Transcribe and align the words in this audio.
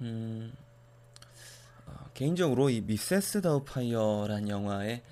음, 0.00 0.52
어, 1.86 2.10
개인적으로 2.14 2.70
이 2.70 2.80
미세스 2.80 3.42
다우파이어란 3.42 4.48
영화의 4.48 5.02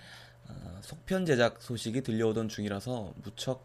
어, 0.49 0.79
속편 0.83 1.27
제작 1.27 1.61
소식이 1.61 2.03
들려오던 2.03 2.49
중이라서 2.49 3.15
무척 3.23 3.65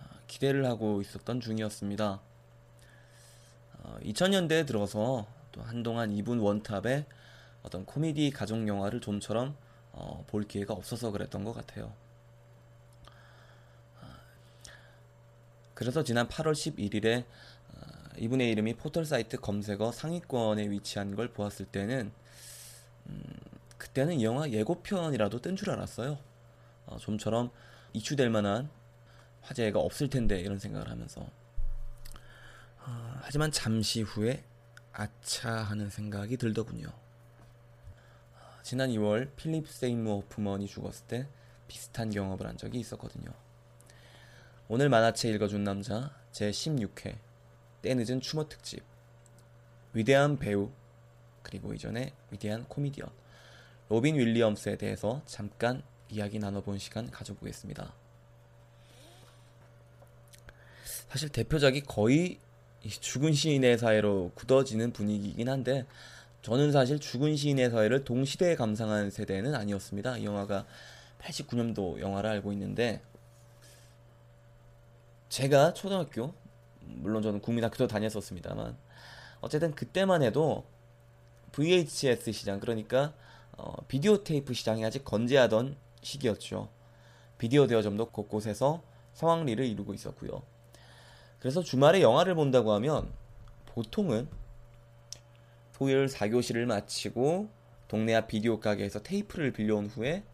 어, 0.00 0.04
기대를 0.26 0.64
하고 0.66 1.00
있었던 1.00 1.40
중이었습니다. 1.40 2.20
2000년대에 4.02 4.66
들어서 4.66 5.26
또 5.50 5.62
한동안 5.62 6.12
이분 6.12 6.40
원탑의 6.40 7.06
어떤 7.62 7.84
코미디 7.86 8.30
가족 8.32 8.66
영화를 8.66 9.00
좀처럼 9.00 9.56
어, 9.92 10.24
볼 10.26 10.46
기회가 10.46 10.74
없어서 10.74 11.10
그랬던 11.10 11.44
것 11.44 11.52
같아요. 11.52 11.92
그래서 15.74 16.02
지난 16.02 16.26
8월 16.28 16.52
11일에 16.52 17.22
어, 17.22 17.24
이분의 18.20 18.50
이름이 18.50 18.74
포털 18.74 19.04
사이트 19.04 19.38
검색어 19.38 19.92
상위권에 19.92 20.70
위치한 20.70 21.14
걸 21.14 21.28
보았을 21.28 21.66
때는 21.66 22.10
음, 23.06 23.22
그때는 23.76 24.20
이 24.20 24.24
영화 24.24 24.50
예고편이라도 24.50 25.40
뜬 25.40 25.56
줄 25.56 25.70
알았어요. 25.70 26.18
어, 26.86 26.96
좀처럼 26.98 27.50
이슈될 27.92 28.30
만한 28.30 28.68
화제가 29.42 29.78
없을 29.78 30.10
텐데 30.10 30.40
이런 30.40 30.58
생각을 30.58 30.90
하면서 30.90 31.20
어, 31.20 33.20
하지만 33.22 33.52
잠시 33.52 34.02
후에 34.02 34.44
아차 34.92 35.50
하는 35.50 35.90
생각이 35.90 36.36
들더군요. 36.36 36.88
어, 36.88 38.62
지난 38.62 38.90
2월 38.90 39.30
필립 39.36 39.68
세이무어 39.68 40.10
호프먼이 40.10 40.66
죽었을 40.66 41.06
때 41.06 41.28
비슷한 41.68 42.10
경험을 42.10 42.46
한 42.46 42.56
적이 42.56 42.80
있었거든요. 42.80 43.30
오늘 44.68 44.88
만화책 44.88 45.34
읽어준 45.34 45.64
남자 45.64 46.14
제 46.32 46.50
16회 46.50 47.16
때늦은 47.82 48.20
추모 48.20 48.48
특집 48.48 48.82
위대한 49.92 50.38
배우 50.38 50.70
그리고 51.42 51.72
이전에 51.72 52.12
위대한 52.30 52.64
코미디언 52.64 53.08
로빈 53.88 54.16
윌리엄스에 54.16 54.76
대해서 54.76 55.22
잠깐 55.26 55.82
이야기 56.10 56.38
나눠본 56.38 56.78
시간 56.78 57.10
가져보겠습니다. 57.10 57.92
사실 61.08 61.28
대표작이 61.30 61.82
거의 61.82 62.38
죽은 62.86 63.32
시인의 63.32 63.78
사회로 63.78 64.32
굳어지는 64.34 64.92
분위기이긴 64.92 65.48
한데 65.48 65.86
저는 66.42 66.70
사실 66.70 66.98
죽은 66.98 67.36
시인의 67.36 67.70
사회를 67.70 68.04
동시대에 68.04 68.56
감상한 68.56 69.10
세대는 69.10 69.54
아니었습니다. 69.54 70.18
이 70.18 70.24
영화가 70.24 70.66
89년도 71.20 72.00
영화를 72.00 72.30
알고 72.30 72.52
있는데 72.52 73.02
제가 75.28 75.74
초등학교 75.74 76.34
물론 76.96 77.22
저는 77.22 77.40
국민학교도 77.40 77.86
다녔었습니다만 77.86 78.76
어쨌든 79.40 79.74
그때만 79.74 80.22
해도 80.22 80.64
VHS 81.52 82.32
시장 82.32 82.60
그러니까 82.60 83.12
어, 83.56 83.74
비디오 83.88 84.22
테이프 84.22 84.54
시장이 84.54 84.84
아직 84.84 85.04
건재하던 85.04 85.76
시기였죠. 86.02 86.68
비디오 87.38 87.66
대여점도 87.66 88.10
곳곳에서 88.10 88.82
성황리를 89.14 89.64
이루고 89.64 89.94
있었고요. 89.94 90.42
그래서 91.40 91.62
주말에 91.62 92.02
영화를 92.02 92.34
본다고 92.34 92.72
하면 92.74 93.12
보통은 93.66 94.28
토요일 95.72 96.06
4교시를 96.06 96.64
마치고 96.66 97.48
동네 97.86 98.14
앞 98.14 98.26
비디오 98.28 98.58
가게에서 98.58 99.00
테이프를 99.02 99.52
빌려온 99.52 99.86
후에 99.86 100.24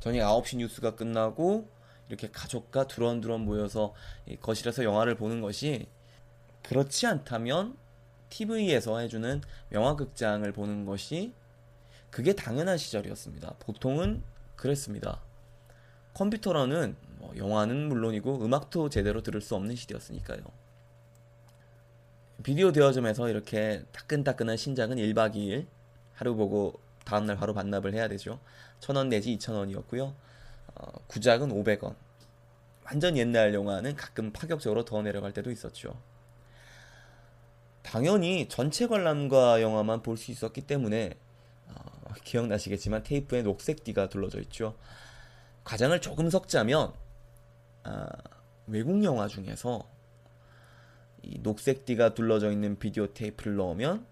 저녁 0.00 0.42
9시 0.42 0.58
뉴스가 0.58 0.96
끝나고 0.96 1.68
이렇게 2.08 2.30
가족과 2.30 2.86
두런두런 2.86 3.40
모여서 3.40 3.94
거실에서 4.40 4.84
영화를 4.84 5.14
보는 5.16 5.40
것이 5.40 5.86
그렇지 6.62 7.06
않다면 7.06 7.76
TV에서 8.30 8.98
해주는 8.98 9.42
영화극장을 9.72 10.50
보는 10.52 10.84
것이 10.86 11.34
그게 12.10 12.32
당연한 12.32 12.78
시절이었습니다. 12.78 13.54
보통은 13.60 14.22
그랬습니다. 14.56 15.20
컴퓨터로는 16.14 16.96
뭐 17.18 17.32
영화는 17.36 17.88
물론이고 17.88 18.44
음악도 18.44 18.88
제대로 18.88 19.22
들을 19.22 19.40
수 19.40 19.54
없는 19.56 19.74
시대였으니까요. 19.74 20.40
비디오 22.42 22.72
대여점에서 22.72 23.28
이렇게 23.28 23.84
따끈따끈한 23.92 24.56
신작은 24.56 24.96
1박 24.96 25.34
2일 25.34 25.66
하루 26.14 26.34
보고 26.36 26.78
다음날 27.04 27.36
바로 27.36 27.54
반납을 27.54 27.94
해야 27.94 28.08
되죠. 28.08 28.38
1000원 28.80 29.08
내지 29.08 29.36
2000원이었고요. 29.36 30.14
어, 30.74 30.86
구작은 31.08 31.48
500원. 31.50 31.94
완전 32.84 33.16
옛날 33.16 33.54
영화는 33.54 33.96
가끔 33.96 34.32
파격적으로 34.32 34.84
더 34.84 35.00
내려갈 35.02 35.32
때도 35.32 35.50
있었죠. 35.50 35.98
당연히 37.82 38.48
전체 38.48 38.86
관람가 38.86 39.60
영화만 39.62 40.02
볼 40.02 40.16
수 40.16 40.30
있었기 40.30 40.62
때문에 40.62 41.14
어, 41.68 42.12
기억나시겠지만 42.24 43.02
테이프에 43.02 43.42
녹색 43.42 43.84
띠가 43.84 44.08
둘러져 44.08 44.40
있죠. 44.42 44.76
과장을 45.64 45.98
조금 46.00 46.28
섞자면 46.30 46.92
아, 47.84 48.06
외국 48.66 49.02
영화 49.04 49.28
중에서 49.28 49.88
이 51.22 51.42
녹색 51.42 51.84
띠가 51.86 52.14
둘러져 52.14 52.50
있는 52.52 52.78
비디오 52.78 53.06
테이프를 53.12 53.56
넣으면 53.56 54.06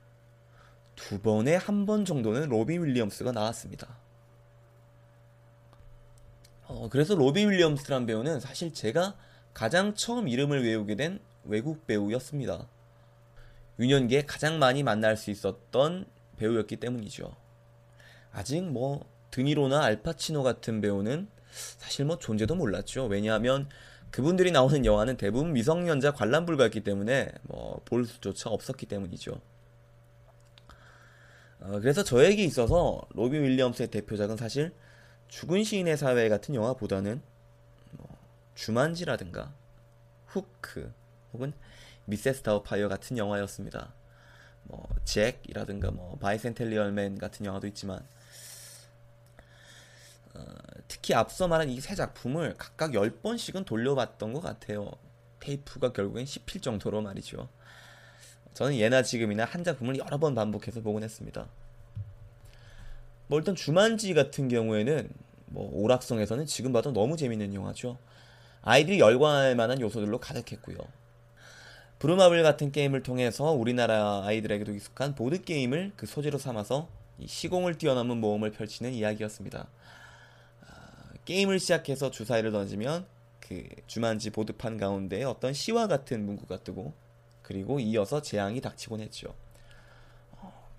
두 0.97 1.21
번에 1.21 1.57
한 1.57 1.87
번 1.87 2.05
정도는 2.05 2.49
로빈 2.49 2.83
윌리엄스가 2.85 3.33
나왔습니다. 3.33 3.97
어, 6.75 6.89
그래서 6.89 7.15
로빈 7.15 7.51
윌리엄스란 7.51 8.07
배우는 8.07 8.41
사실 8.41 8.73
제가 8.73 9.17
가장 9.53 9.95
처음 9.95 10.29
이름을 10.29 10.65
외우게 10.65 10.95
된 10.97 11.21
외국 11.45 11.87
배우였습니다. 11.87 12.67
유년기에 13.79 14.25
가장 14.27 14.59
많이 14.59 14.83
만날 14.83 15.17
수 15.17 15.31
있었던 15.31 16.07
배우였기 16.37 16.77
때문이죠. 16.77 17.35
아직 18.33 18.63
뭐 18.63 19.05
드니로나 19.31 19.83
알파치노 19.83 20.43
같은 20.43 20.81
배우는 20.81 21.29
사실 21.79 22.05
뭐 22.07 22.19
존재도 22.19 22.55
몰랐죠. 22.55 23.07
왜냐하면 23.07 23.69
그분들이 24.11 24.51
나오는 24.51 24.85
영화는 24.85 25.17
대부분 25.17 25.53
미성년자 25.53 26.13
관람 26.13 26.47
불가였기 26.47 26.81
때문에 26.81 27.33
뭐 27.43 27.81
볼 27.85 28.07
수조차 28.07 28.51
없었기 28.51 28.87
때문이죠. 28.87 29.41
어, 31.61 31.79
그래서 31.81 32.03
저에게 32.03 32.43
있어서 32.45 33.03
로빈 33.11 33.43
윌리엄스의 33.43 33.89
대표작은 33.89 34.37
사실 34.37 34.73
죽은 35.33 35.65
시인의 35.65 35.97
사회 35.97 36.29
같은 36.29 36.55
영화보다는 36.55 37.23
뭐 37.93 38.07
주만지라든가 38.55 39.51
후크 40.27 40.93
혹은 41.33 41.55
미세스 42.05 42.43
다우파이어 42.43 42.89
같은 42.91 43.17
영화였습니다. 43.17 43.95
뭐 44.65 44.87
잭이라든가 45.07 45.91
뭐 45.91 46.19
바이센테니얼맨 46.19 47.17
같은 47.19 47.47
영화도 47.47 47.67
있지만 47.69 48.07
어, 50.35 50.45
특히 50.87 51.15
앞서 51.15 51.49
말한 51.49 51.71
이 51.71 51.81
세 51.81 51.95
작품을 51.95 52.55
각각 52.59 52.91
10번씩은 52.91 53.65
돌려봤던 53.65 54.35
것 54.35 54.41
같아요. 54.43 54.91
테이프가 55.41 55.95
결국엔 55.95 56.27
씹힐 56.27 56.61
정도로 56.61 57.01
말이죠. 57.01 57.49
저는 58.53 58.77
예나 58.77 59.03
지금이나 59.03 59.47
한 59.47 59.65
작품을 59.65 59.97
여러 59.97 60.19
번 60.19 60.35
반복해서 60.35 60.83
보곤 60.83 61.03
했습니다. 61.03 61.49
뭐 63.33 63.39
일단 63.39 63.55
주만지 63.55 64.13
같은 64.13 64.49
경우에는 64.49 65.09
뭐 65.47 65.71
오락성에서는 65.73 66.45
지금 66.45 66.71
봐도 66.71 66.93
너무 66.93 67.17
재밌는 67.17 67.55
영화죠. 67.55 67.97
아이들이 68.61 69.01
열광할 69.01 69.57
만한 69.57 69.81
요소들로 69.81 70.21
가득했고요. 70.21 70.77
브루마블 71.99 72.43
같은 72.43 72.73
게임을 72.73 73.03
통해서 73.03 73.51
우리나라 73.53 74.23
아이들에게도 74.27 74.73
익숙한 74.73 75.15
보드 75.15 75.43
게임을 75.43 75.93
그 75.97 76.05
소재로 76.05 76.37
삼아서 76.37 76.91
시공을 77.25 77.79
뛰어넘은 77.79 78.19
모험을 78.19 78.51
펼치는 78.51 78.93
이야기였습니다. 78.93 79.67
아, 80.67 80.75
게임을 81.25 81.59
시작해서 81.59 82.11
주사위를 82.11 82.53
던지면 82.53 83.07
그 83.41 83.67
주만지 83.87 84.29
보드판 84.29 84.77
가운데 84.77 85.25
어떤 85.25 85.55
시와 85.55 85.87
같은 85.87 86.27
문구가 86.27 86.59
뜨고 86.59 86.93
그리고 87.41 87.81
이어서 87.81 88.21
재앙이 88.21 88.61
닥치곤 88.61 89.01
했죠. 89.01 89.35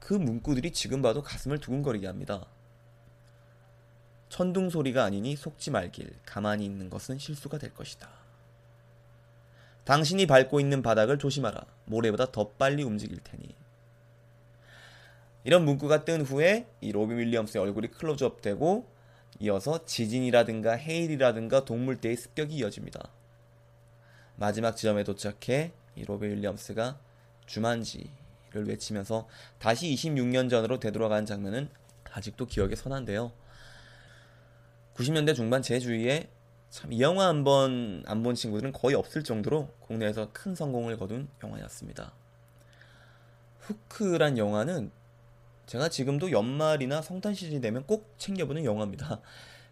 그 0.04 0.14
문구들이 0.14 0.72
지금 0.72 1.02
봐도 1.02 1.22
가슴을 1.22 1.60
두근거리게 1.60 2.08
합니다. 2.08 2.46
천둥 4.28 4.70
소리가 4.70 5.06
아니니 5.06 5.38
속지 5.38 5.72
말길. 5.72 6.20
가만히 6.26 6.66
있는 6.66 6.90
것은 6.90 7.18
실수가 7.18 7.58
될 7.58 7.74
것이다. 7.74 8.10
당신이 9.86 10.26
밟고 10.28 10.60
있는 10.60 10.82
바닥을 10.82 11.20
조심하라. 11.20 11.66
모래보다 11.86 12.34
더 12.34 12.50
빨리 12.50 12.84
움직일 12.84 13.20
테니. 13.24 13.56
이런 15.46 15.64
문구가 15.64 16.04
뜬 16.04 16.22
후에 16.24 16.68
이 16.82 16.92
로빈 16.92 17.18
윌리엄스의 17.20 17.64
얼굴이 17.64 17.88
클로즈업 17.92 18.42
되고 18.42 18.86
이어서 19.40 19.86
지진이라든가 19.86 20.74
해일이라든가 20.74 21.64
동물 21.64 21.95
떼의 21.95 22.18
습격이 22.18 22.58
이어집니다. 22.58 23.08
마지막 24.36 24.76
지점에 24.76 25.06
도착해 25.06 25.72
이 25.96 26.04
로빈 26.04 26.30
윌리엄스가 26.30 27.00
주만지 27.46 28.23
를 28.54 28.68
외치면서 28.68 29.28
다시 29.60 29.94
26년 29.96 30.50
전으로 30.50 30.80
되돌아간 30.80 31.26
장면은 31.26 31.70
아직도 32.12 32.46
기억에 32.46 32.76
선한데요. 32.76 33.32
90년대 34.96 35.36
중반 35.36 35.62
제 35.64 35.80
주위에 35.80 36.30
참 36.70 36.92
이 36.92 37.02
영화 37.02 37.28
한 37.28 37.44
번 37.44 38.04
안 38.08 38.24
본 38.24 38.36
친구들은 38.36 38.74
거의 38.74 38.96
없을 38.96 39.24
정도로 39.24 39.70
국내에서 39.80 40.30
큰 40.34 40.56
성공을 40.56 40.98
거둔 40.98 41.28
영화였습니다. 41.44 42.14
후크란 43.60 44.38
영화는 44.38 44.92
제가 45.66 45.90
지금도 45.90 46.32
연말이나 46.32 47.02
성탄 47.02 47.34
시즌이 47.34 47.62
되면 47.62 47.86
꼭 47.86 48.14
챙겨보는 48.18 48.66
영화입니다. 48.66 49.22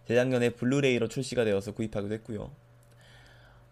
재작년에 0.07 0.51
블루레이로 0.51 1.07
출시가 1.07 1.43
되어서 1.43 1.73
구입하기도 1.73 2.13
했고요. 2.15 2.51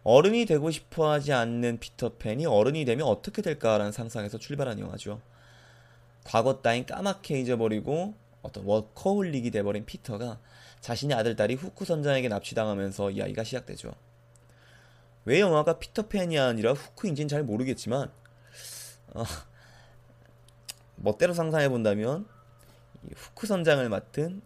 어른이 0.03 0.45
되고 0.45 0.71
싶어 0.71 1.11
하지 1.11 1.33
않는 1.33 1.79
피터팬이 1.79 2.45
어른이 2.45 2.85
되면 2.85 3.07
어떻게 3.07 3.41
될까라는 3.41 3.91
상상에서 3.91 4.37
출발한 4.37 4.79
영화죠. 4.79 5.21
과거 6.23 6.61
따윈 6.61 6.85
까맣게 6.85 7.39
잊어버리고 7.41 8.13
어떤 8.41 8.63
워커홀릭이 8.65 9.51
돼버린 9.51 9.85
피터가 9.85 10.39
자신의 10.79 11.17
아들 11.17 11.35
딸이 11.35 11.55
후크 11.55 11.85
선장에게 11.85 12.29
납치당하면서 12.29 13.11
이야기가 13.11 13.43
시작되죠. 13.43 13.93
왜 15.25 15.41
영화가 15.41 15.79
피터팬이 15.79 16.39
아니라 16.39 16.73
후크인지는 16.73 17.27
잘 17.27 17.43
모르겠지만 17.43 18.09
어, 19.13 19.23
멋대로 20.95 21.33
상상해 21.33 21.67
본다면 21.69 22.25
후크 23.15 23.47
선장을 23.47 23.87
맡은 23.89 24.41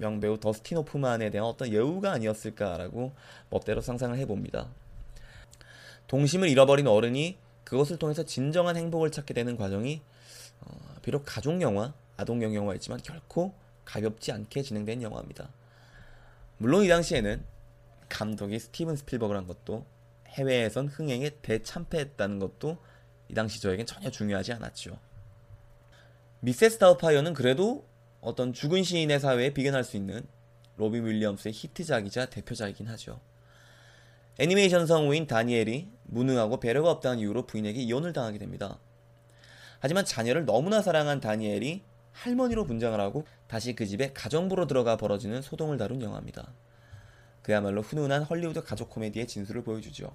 명배우 0.00 0.40
더스틴 0.40 0.78
호프만에 0.78 1.30
대한 1.30 1.46
어떤 1.46 1.72
여우가 1.72 2.12
아니었을까라고 2.12 3.12
멋대로 3.50 3.80
상상을 3.80 4.16
해봅니다. 4.18 4.68
동심을 6.08 6.48
잃어버린 6.48 6.86
어른이 6.86 7.36
그것을 7.64 7.98
통해서 7.98 8.24
진정한 8.24 8.76
행복을 8.76 9.12
찾게 9.12 9.34
되는 9.34 9.56
과정이 9.56 10.00
어, 10.62 10.96
비록 11.02 11.22
가족 11.24 11.60
영화, 11.60 11.92
아동용 12.16 12.54
영화였지만 12.54 13.00
결코 13.02 13.54
가볍지 13.84 14.32
않게 14.32 14.62
진행된 14.62 15.02
영화입니다. 15.02 15.48
물론 16.58 16.84
이 16.84 16.88
당시에는 16.88 17.44
감독이 18.08 18.58
스티븐 18.58 18.96
스필버그란 18.96 19.46
것도 19.46 19.86
해외에선 20.28 20.88
흥행에 20.88 21.30
대참패했다는 21.42 22.38
것도 22.38 22.78
이 23.28 23.34
당시 23.34 23.60
저에겐 23.60 23.86
전혀 23.86 24.10
중요하지 24.10 24.52
않았죠. 24.54 24.98
미세스 26.40 26.78
다우파이어는 26.78 27.34
그래도 27.34 27.84
어떤 28.20 28.52
죽은 28.52 28.82
시인의 28.82 29.20
사회에 29.20 29.52
비견할 29.52 29.84
수 29.84 29.96
있는 29.96 30.26
로빈 30.76 31.04
윌리엄스의 31.04 31.52
히트작이자 31.54 32.26
대표작이긴 32.26 32.88
하죠. 32.88 33.20
애니메이션 34.38 34.86
성우인 34.86 35.26
다니엘이 35.26 35.88
무능하고 36.04 36.60
배려가 36.60 36.90
없다는 36.90 37.18
이유로 37.18 37.46
부인에게 37.46 37.80
이혼을 37.80 38.12
당하게 38.12 38.38
됩니다. 38.38 38.78
하지만 39.80 40.04
자녀를 40.04 40.44
너무나 40.44 40.82
사랑한 40.82 41.20
다니엘이 41.20 41.82
할머니로 42.12 42.64
분장을 42.64 42.98
하고 42.98 43.26
다시 43.46 43.74
그 43.74 43.86
집에 43.86 44.12
가정부로 44.12 44.66
들어가 44.66 44.96
벌어지는 44.96 45.42
소동을 45.42 45.78
다룬 45.78 46.02
영화입니다. 46.02 46.52
그야말로 47.42 47.82
훈훈한 47.82 48.24
헐리우드 48.24 48.62
가족 48.62 48.90
코미디의 48.90 49.26
진수를 49.26 49.62
보여주죠. 49.62 50.14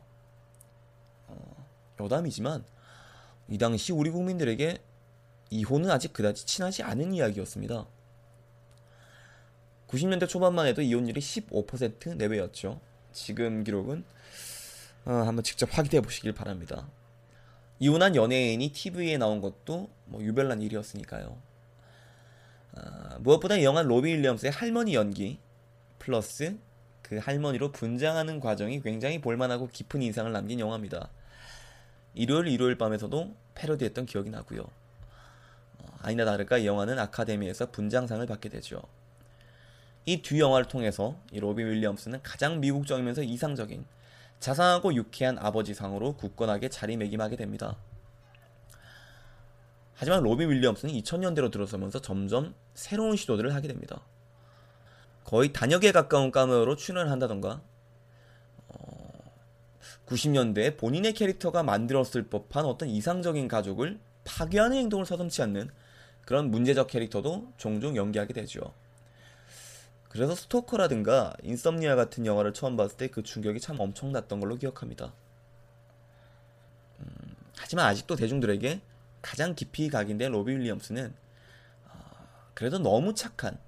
어, 1.28 1.68
여담이지만 2.00 2.64
이 3.50 3.58
당시 3.58 3.92
우리 3.92 4.10
국민들에게 4.10 4.80
이혼은 5.50 5.90
아직 5.90 6.14
그다지 6.14 6.46
친하지 6.46 6.84
않은 6.84 7.14
이야기였습니다. 7.14 7.88
90년대 9.88 10.28
초반만 10.28 10.68
해도 10.68 10.82
이혼율이 10.82 11.20
15% 11.20 12.16
내외였죠. 12.16 12.80
지금 13.12 13.64
기록은 13.64 14.04
어, 15.06 15.12
한번 15.12 15.44
직접 15.44 15.70
확인해 15.78 16.02
보시길 16.02 16.34
바랍니다. 16.34 16.88
이혼한 17.80 18.16
연예인이 18.16 18.70
TV에 18.70 19.18
나온 19.18 19.42
것도 19.42 19.90
뭐 20.06 20.22
유별난 20.22 20.62
일이었으니까요. 20.62 21.38
아, 22.76 23.18
무엇보다 23.20 23.62
영화 23.64 23.82
로비 23.82 24.14
윌리엄스의 24.14 24.52
할머니 24.52 24.96
연기 24.96 25.40
플러스 26.00 26.58
그 27.02 27.18
할머니로 27.18 27.72
분장하는 27.72 28.40
과정이 28.40 28.82
굉장히 28.82 29.22
볼만하고 29.22 29.68
깊은 29.68 30.02
인상을 30.02 30.32
남긴 30.32 30.60
영화입니다. 30.60 31.10
일요일 32.16 32.48
일요일 32.48 32.78
밤에서도 32.78 33.36
패러디했던 33.54 34.06
기억이 34.06 34.30
나고요. 34.30 34.62
어, 34.62 35.86
아니나 36.00 36.26
다를까 36.26 36.58
이 36.60 36.66
영화는 36.66 36.98
아카데미에서 36.98 37.72
분장상을 37.72 38.26
받게 38.26 38.50
되죠. 38.50 38.82
이 40.06 40.22
두 40.22 40.40
영화를 40.40 40.68
통해서 40.68 41.18
이 41.32 41.40
로비 41.40 41.64
윌리엄스는 41.64 42.22
가장 42.22 42.60
미국적이면서 42.60 43.24
이상적인 43.24 43.86
자상하고 44.40 44.94
유쾌한 44.94 45.38
아버지상으로 45.40 46.16
굳건하게 46.16 46.70
자리매김하게 46.70 47.36
됩니다. 47.36 47.78
하지만 49.96 50.22
로비 50.22 50.46
윌리엄스는 50.46 50.94
2000년대로 50.94 51.52
들어서면서 51.52 52.02
점점 52.02 52.54
새로운 52.74 53.16
시도들을 53.16 53.54
하게 53.56 53.68
됩니다. 53.68 54.02
거의 55.24 55.52
단역에 55.54 55.92
가까운 55.92 56.32
까메오로 56.32 56.76
출연을 56.76 57.10
한다던가 57.10 57.62
어, 58.68 59.08
90년대에 60.06 60.78
본인의 60.78 61.14
캐릭터가 61.14 61.64
만들었을 61.64 62.28
법한 62.30 62.66
어떤 62.66 62.90
이상적인 62.90 63.48
가족을 63.48 64.00
파괴하는 64.26 64.78
행동을 64.78 65.06
서슴치 65.06 65.42
않는 65.44 65.70
그런 66.26 66.52
문제적 66.52 66.88
캐릭터도 66.88 67.54
종종 67.58 67.96
연기하게 67.96 68.34
되죠. 68.34 68.74
그래서 70.16 70.34
스토커라든가 70.34 71.34
인썸니아 71.44 71.98
같은 71.98 72.26
영화를 72.26 72.54
처음 72.54 72.78
봤을 72.78 72.96
때 72.96 73.10
그 73.10 73.22
충격이 73.22 73.60
참 73.60 73.78
엄청났던 73.82 74.40
걸로 74.40 74.56
기억합니다. 74.56 75.12
음, 77.02 77.36
하지만 77.58 77.86
아직도 77.88 78.16
대중들에게 78.16 78.80
가장 79.22 79.56
깊이 79.56 79.90
각인된 79.90 80.32
로비 80.32 80.54
윌리엄스는 80.54 81.14
어, 81.90 81.94
그래도 82.54 82.80
너무 82.80 83.14
착한 83.14 83.60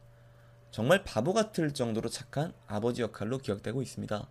정말 0.71 1.03
바보 1.03 1.33
같을 1.33 1.73
정도로 1.73 2.07
착한 2.07 2.53
아버지 2.65 3.01
역할로 3.01 3.39
기억되고 3.39 3.81
있습니다. 3.81 4.29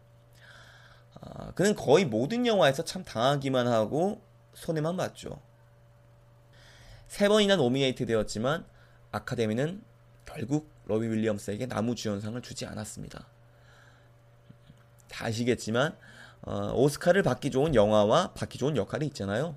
어, 1.20 1.52
그는 1.54 1.75
거의 1.75 2.06
모든 2.06 2.46
영화에서 2.46 2.82
참 2.82 3.04
당하기만 3.04 3.66
하고 3.66 4.23
손해만 4.54 4.96
봤죠. 4.96 5.42
세 7.08 7.28
번이나 7.28 7.56
노미네이트 7.56 8.06
되었지만 8.06 8.64
아카데미는 9.12 9.82
결국 10.25 10.75
로비 10.87 11.07
윌리엄스에게 11.09 11.66
나무주연상을 11.66 12.40
주지 12.43 12.66
않았습니다. 12.66 13.26
다 15.09 15.26
아시겠지만 15.26 15.97
어, 16.43 16.73
오스카를 16.75 17.23
받기 17.23 17.50
좋은 17.50 17.75
영화와 17.75 18.33
받기 18.35 18.59
좋은 18.59 18.76
역할이 18.76 19.07
있잖아요. 19.07 19.57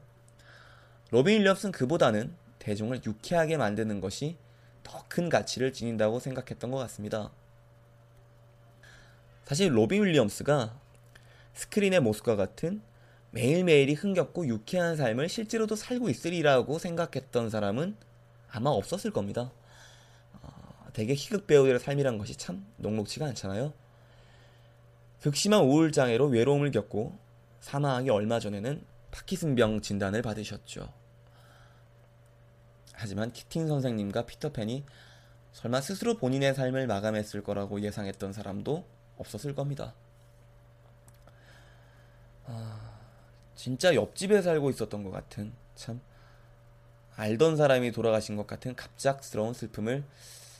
로빈 1.12 1.39
윌리엄스는 1.39 1.71
그보다는 1.71 2.36
대중을 2.59 3.01
유쾌하게 3.05 3.57
만드는 3.57 4.01
것이 4.01 4.38
더 4.83 5.00
큰 5.09 5.27
가치를 5.29 5.74
지닌다고 5.74 6.19
생각했던 6.19 6.71
것 6.71 6.77
같습니다. 6.77 7.31
사실 9.43 9.75
로빈 9.75 10.03
윌리엄스가 10.03 10.79
스크린의 11.55 12.00
모습과 12.00 12.36
같은 12.36 12.81
매일매일이 13.31 13.95
흥겹고 13.95 14.48
유쾌한 14.48 14.95
삶을 14.95 15.27
실제로도 15.27 15.75
살고 15.75 16.09
있으리라고 16.09 16.77
생각했던 16.79 17.50
사람은 17.50 17.95
아마 18.51 18.69
없었을 18.69 19.12
겁니다. 19.12 19.51
어, 21.00 21.01
되게 21.01 21.13
희극 21.13 21.48
배우들의 21.48 21.79
삶이란 21.79 22.18
것이 22.18 22.36
참 22.36 22.65
녹록치가 22.75 23.25
않잖아요. 23.27 23.72
극심한 25.22 25.62
우울장애로 25.62 26.27
외로움을 26.27 26.72
겪고 26.72 27.18
사망하기 27.62 28.10
얼마 28.10 28.39
전에는 28.39 28.84
파키슨병 29.12 29.79
진단을 29.79 30.22
받으셨죠. 30.22 30.91
하지만 32.94 33.32
키팅 33.32 33.68
선생님과 33.70 34.25
피터팬이 34.25 34.84
설마 35.53 35.79
스스로 35.79 36.18
본인의 36.18 36.53
삶을 36.53 36.86
마감했을 36.88 37.44
거라고 37.44 37.79
예상했던 37.79 38.34
사람도 38.34 38.86
없었을 39.18 39.56
겁니다. 39.56 39.94
아, 42.46 43.00
진짜 43.56 43.96
옆집에 43.96 44.41
살고 44.41 44.70
있었던 44.72 45.03
것 45.03 45.12
같은 45.12 45.53
참 45.75 46.01
알던 47.15 47.56
사람이 47.56 47.94
돌아가신 47.94 48.36
것 48.36 48.48
같은 48.48 48.75
갑작스러운 48.75 49.53
슬픔을 49.53 50.03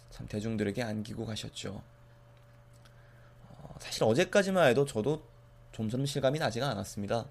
참 0.10 0.28
대중들에게 0.28 0.82
안기고 0.82 1.26
가셨죠. 1.26 1.82
어, 3.48 3.76
사실 3.80 4.04
어제까지만 4.04 4.70
해도 4.70 4.86
저도 4.86 5.24
좀처럼 5.72 6.06
실감이 6.06 6.40
나지가 6.40 6.70
않았습니다. 6.70 7.26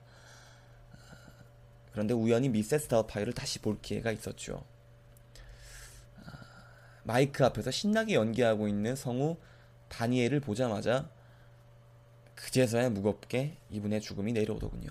그런데 1.92 2.14
우연히 2.14 2.48
미세스 2.48 2.88
다우파이를 2.88 3.32
다시 3.32 3.58
볼 3.58 3.80
기회가 3.80 4.12
있었죠. 4.12 4.64
마이크 7.02 7.44
앞에서 7.44 7.70
신나게 7.70 8.14
연기하고 8.14 8.68
있는 8.68 8.94
성우 8.94 9.38
다니엘을 9.88 10.40
보자마자 10.40 11.08
그제서야 12.34 12.90
무겁게 12.90 13.56
이분의 13.70 14.00
죽음이 14.00 14.32
내려오더군요. 14.32 14.90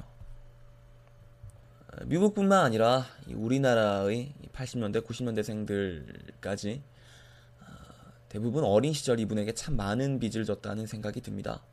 미국뿐만 2.06 2.66
아니라 2.66 3.06
우리나라의 3.28 4.34
80년대, 4.54 5.06
90년대생들까지 5.06 6.80
어, 6.80 6.97
대부분 8.38 8.64
어린 8.64 8.94
시절 8.94 9.20
이분에게 9.20 9.56
참 9.56 9.76
많은 9.76 10.20
빚을 10.20 10.46
졌다는 10.46 10.86
생각이 10.86 11.22
듭니다. 11.22 11.64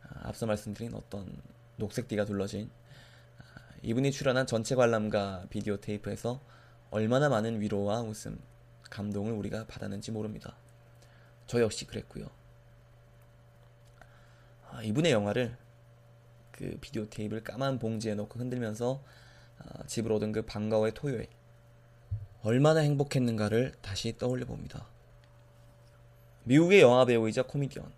아, 0.00 0.28
앞서 0.28 0.46
말씀드린 0.46 0.94
어떤 0.94 1.30
녹색띠가 1.76 2.24
둘러진 2.24 2.70
아, 3.36 3.42
이분이 3.82 4.10
출연한 4.10 4.46
전체 4.46 4.74
관람가 4.74 5.44
비디오 5.50 5.76
테이프에서 5.76 6.40
얼마나 6.90 7.28
많은 7.28 7.60
위로와 7.60 8.00
웃음, 8.00 8.40
감동을 8.88 9.34
우리가 9.34 9.66
받았는지 9.66 10.10
모릅니다. 10.10 10.56
저 11.46 11.60
역시 11.60 11.86
그랬고요. 11.86 12.30
아, 14.70 14.82
이분의 14.82 15.12
영화를 15.12 15.58
그 16.52 16.78
비디오 16.80 17.04
테이프를 17.10 17.44
까만 17.44 17.78
봉지에 17.78 18.14
넣고 18.14 18.40
흔들면서 18.40 19.04
아, 19.58 19.84
집으로 19.86 20.16
오던 20.16 20.32
그 20.32 20.40
방과후의 20.40 20.94
토요일 20.94 21.28
얼마나 22.40 22.80
행복했는가를 22.80 23.74
다시 23.82 24.16
떠올려 24.16 24.46
봅니다. 24.46 24.86
미국의 26.48 26.80
영화 26.80 27.04
배우이자 27.04 27.42
코미디언 27.42 27.92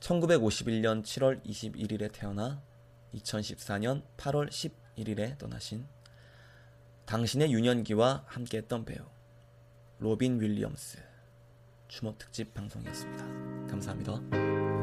1951년 0.00 1.02
7월 1.02 1.44
21일에 1.44 2.10
태어나 2.10 2.62
2014년 3.14 4.02
8월 4.16 4.48
11일에 4.48 5.36
떠나신 5.36 5.86
당신의 7.04 7.52
유년기와 7.52 8.24
함께했던 8.28 8.86
배우 8.86 9.04
로빈 9.98 10.40
윌리엄스 10.40 11.00
추모 11.88 12.16
특집 12.16 12.54
방송이었습니다. 12.54 13.66
감사합니다. 13.68 14.79